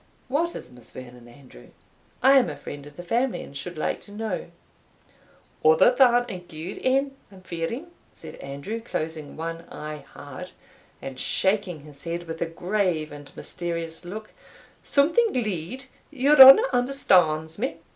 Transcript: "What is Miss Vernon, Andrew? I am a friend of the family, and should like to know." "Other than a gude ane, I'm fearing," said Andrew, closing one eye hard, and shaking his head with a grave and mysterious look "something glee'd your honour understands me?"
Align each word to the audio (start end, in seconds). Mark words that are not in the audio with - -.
"What 0.29 0.55
is 0.55 0.71
Miss 0.71 0.89
Vernon, 0.89 1.27
Andrew? 1.27 1.67
I 2.23 2.39
am 2.39 2.49
a 2.49 2.57
friend 2.57 2.87
of 2.87 2.97
the 2.97 3.03
family, 3.03 3.43
and 3.43 3.55
should 3.55 3.77
like 3.77 4.01
to 4.01 4.11
know." 4.11 4.47
"Other 5.63 5.93
than 5.93 6.25
a 6.27 6.39
gude 6.39 6.83
ane, 6.83 7.15
I'm 7.31 7.41
fearing," 7.41 7.91
said 8.11 8.33
Andrew, 8.37 8.81
closing 8.81 9.37
one 9.37 9.63
eye 9.69 10.03
hard, 10.13 10.53
and 11.03 11.19
shaking 11.19 11.81
his 11.81 12.03
head 12.03 12.23
with 12.23 12.41
a 12.41 12.47
grave 12.47 13.11
and 13.11 13.31
mysterious 13.37 14.03
look 14.03 14.31
"something 14.83 15.33
glee'd 15.33 15.85
your 16.09 16.41
honour 16.41 16.65
understands 16.73 17.59
me?" 17.59 17.77